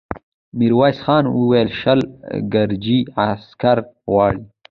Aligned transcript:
ميرويس 0.57 0.97
خان 1.05 1.25
وويل: 1.37 1.69
شل 1.81 1.99
ګرجي 2.53 2.99
عسکر 3.23 3.77
غواړم. 4.11 4.43